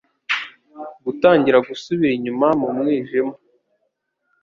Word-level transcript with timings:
Gutangira 1.05 1.57
gusubira 1.67 2.11
inyuma 2.17 2.47
mu 2.59 2.69
mwijima 2.77 3.33